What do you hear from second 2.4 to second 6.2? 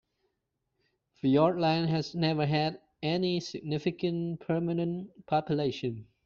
had any significant permanent population.